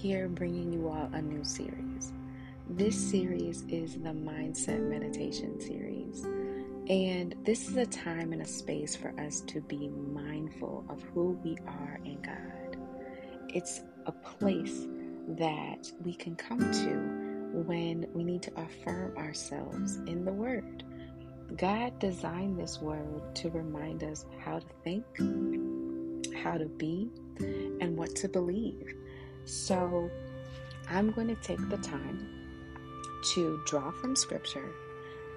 [0.00, 2.14] here bringing you all a new series.
[2.70, 6.24] This series is the Mindset Meditation series.
[6.88, 11.38] And this is a time and a space for us to be mindful of who
[11.44, 12.78] we are in God.
[13.50, 14.86] It's a place
[15.36, 20.82] that we can come to when we need to affirm ourselves in the Word.
[21.58, 25.04] God designed this Word to remind us how to think,
[26.42, 27.10] how to be,
[27.82, 28.94] and what to believe.
[29.50, 30.08] So
[30.88, 32.28] I'm going to take the time
[33.34, 34.70] to draw from Scripture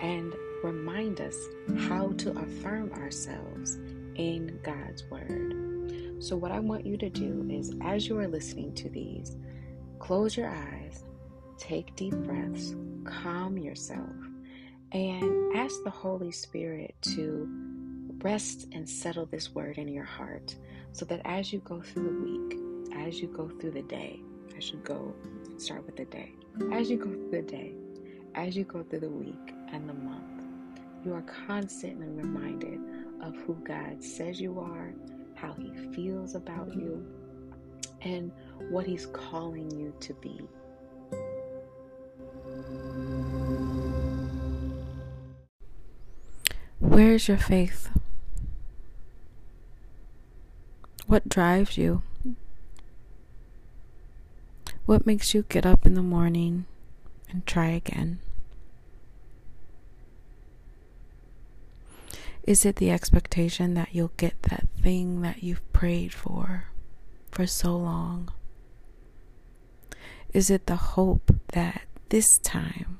[0.00, 1.36] and remind us
[1.78, 3.76] how to affirm ourselves
[4.16, 5.54] in God's Word.
[6.18, 9.36] So, what I want you to do is, as you are listening to these,
[10.00, 11.04] close your eyes,
[11.56, 12.74] take deep breaths,
[13.04, 14.10] calm yourself,
[14.90, 17.48] and ask the Holy Spirit to
[18.22, 20.56] rest and settle this word in your heart
[20.90, 22.69] so that as you go through the week,
[23.06, 24.20] as you go through the day,
[24.56, 25.14] I should go
[25.56, 26.32] start with the day.
[26.72, 27.72] As you go through the day,
[28.34, 30.44] as you go through the week and the month,
[31.04, 32.78] you are constantly reminded
[33.22, 34.92] of who God says you are,
[35.34, 37.04] how He feels about you,
[38.02, 38.30] and
[38.68, 40.40] what He's calling you to be.
[46.78, 47.88] Where is your faith?
[51.06, 52.02] What drives you?
[54.90, 56.66] What makes you get up in the morning
[57.30, 58.18] and try again?
[62.42, 66.64] Is it the expectation that you'll get that thing that you've prayed for
[67.30, 68.32] for so long?
[70.34, 72.98] Is it the hope that this time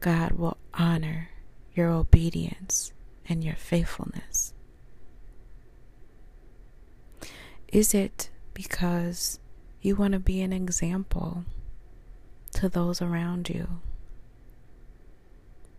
[0.00, 1.30] God will honor
[1.72, 2.92] your obedience
[3.28, 4.54] and your faithfulness?
[7.68, 9.38] Is it because
[9.86, 11.44] you want to be an example
[12.52, 13.80] to those around you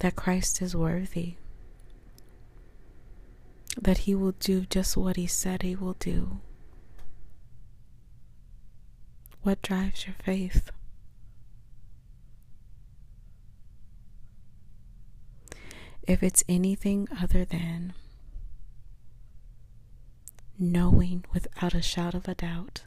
[0.00, 1.36] that Christ is worthy,
[3.80, 6.40] that He will do just what He said He will do.
[9.42, 10.72] What drives your faith?
[16.08, 17.92] If it's anything other than
[20.58, 22.82] knowing without a shadow of a doubt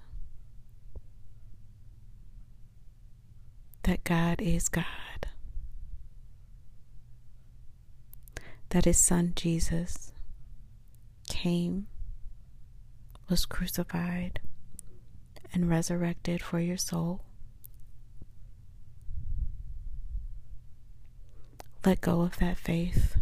[3.85, 4.84] that God is God,
[8.69, 10.12] that His Son Jesus
[11.29, 11.85] came,
[13.29, 14.40] was crucified,
[15.53, 17.22] and resurrected for your soul.
[21.85, 23.18] Let go of that faith.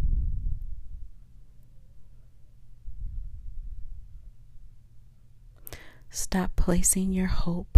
[6.09, 7.78] Stop placing your hope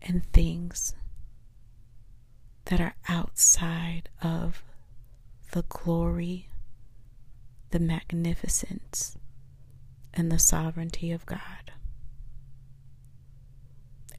[0.00, 0.94] in things
[2.66, 4.62] that are outside of
[5.52, 6.48] the glory,
[7.70, 9.16] the magnificence,
[10.12, 11.72] and the sovereignty of God.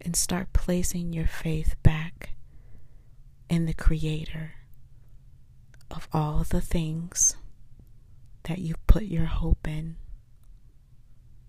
[0.01, 2.35] And start placing your faith back
[3.49, 4.53] in the Creator
[5.89, 7.35] of all the things
[8.43, 9.95] that you've put your hope in,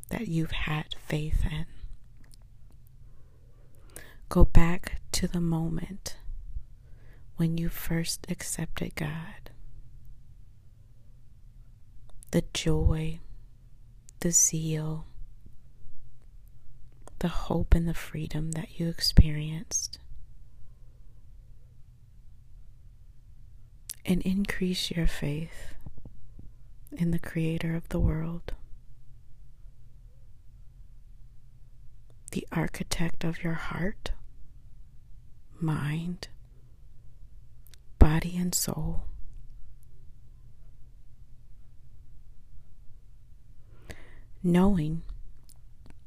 [0.09, 1.67] that you've had faith in.
[4.28, 6.17] Go back to the moment
[7.37, 9.51] when you first accepted God.
[12.31, 13.21] The joy,
[14.21, 15.07] the zeal,
[17.19, 19.99] the hope, and the freedom that you experienced.
[24.05, 25.75] And increase your faith
[26.93, 28.53] in the Creator of the world,
[32.31, 34.13] the architect of your heart,
[35.61, 36.29] mind,
[38.16, 39.04] body and soul.
[44.42, 45.03] Knowing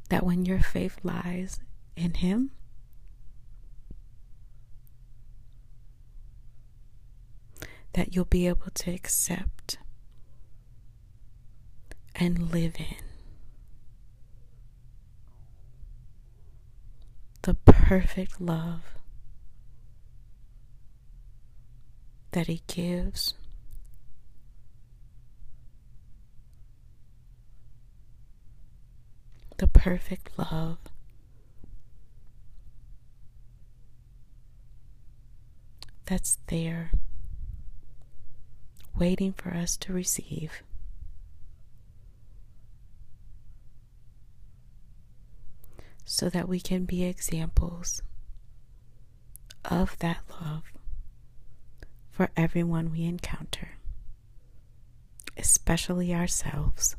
[0.09, 1.59] that when your faith lies
[1.95, 2.49] in Him,
[7.93, 9.77] that you'll be able to accept
[12.15, 12.95] and live in
[17.43, 18.98] the perfect love
[22.31, 23.33] that He gives.
[29.57, 30.77] The perfect love
[36.05, 36.91] that's there,
[38.97, 40.63] waiting for us to receive.
[46.11, 48.01] so that we can be examples
[49.63, 50.63] of that love
[52.19, 53.77] for everyone we encounter,
[55.37, 56.97] especially ourselves.